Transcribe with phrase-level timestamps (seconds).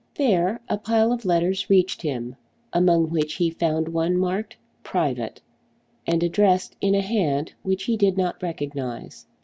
[0.15, 2.35] There a pile of letters reached him,
[2.73, 5.41] among which he found one marked "Private,"
[6.07, 9.27] and addressed in a hand which he did not recognise.